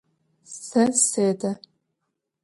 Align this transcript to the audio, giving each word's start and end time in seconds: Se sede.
Se 0.63 0.85
sede. 1.07 1.51